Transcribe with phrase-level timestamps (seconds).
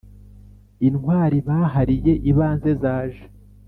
[0.87, 3.23] Intwari bahariye ibanze zaje